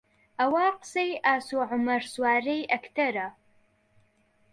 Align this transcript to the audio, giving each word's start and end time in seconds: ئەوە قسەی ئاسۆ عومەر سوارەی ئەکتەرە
ئەوە 0.39 0.65
قسەی 0.79 1.11
ئاسۆ 1.25 1.57
عومەر 1.71 2.01
سوارەی 2.13 2.69
ئەکتەرە 2.71 3.27